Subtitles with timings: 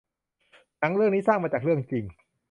[0.79, 2.03] หนังเรื่องนี้สร้างมาจากเรื่องจริง